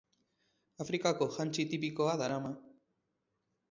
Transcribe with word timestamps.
Afrikako 0.85 1.29
jantzi 1.37 1.69
tipikoa 1.75 2.19
darama. 2.25 2.55